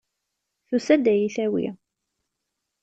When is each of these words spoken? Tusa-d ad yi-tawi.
Tusa-d 0.67 1.05
ad 1.11 1.17
yi-tawi. 1.19 1.67